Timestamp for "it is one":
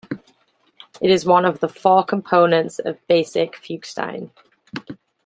0.99-1.45